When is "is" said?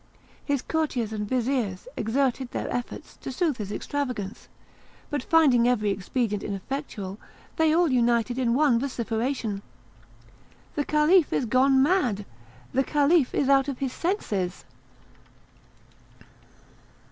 11.31-11.45, 13.35-13.47